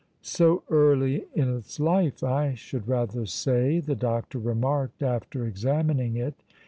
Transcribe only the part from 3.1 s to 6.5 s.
say," the doctor remarked after examining it.